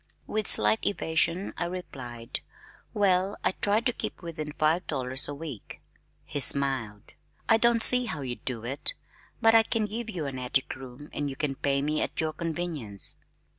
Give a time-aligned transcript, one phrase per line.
[0.25, 2.39] With slight evasion I replied,
[2.91, 5.79] "Well, I try to keep within five dollars a week."
[6.25, 7.13] He smiled.
[7.47, 8.95] "I don't see how you do it,
[9.41, 12.33] but I can give you an attic room and you can pay me at your
[12.33, 13.13] convenience."